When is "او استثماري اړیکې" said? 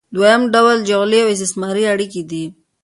1.23-2.21